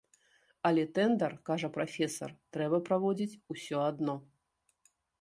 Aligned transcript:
Але 0.69 0.85
тэндэр, 0.95 1.35
кажа 1.51 1.69
прафесар, 1.77 2.31
трэба 2.57 2.83
праводзіць 2.91 3.39
усё 3.57 3.77
адно. 3.93 4.21